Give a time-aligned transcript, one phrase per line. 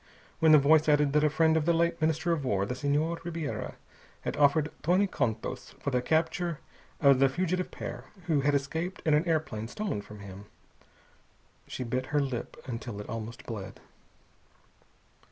[0.39, 3.19] When the voice added that a friend of the late Minister of War, the Senhor
[3.23, 3.75] Ribiera,
[4.21, 6.57] had offered twenty contos for the capture
[6.99, 10.45] of the fugitive pair, who had escaped in an airplane stolen from him,
[11.67, 13.79] she bit her lip until it almost bled.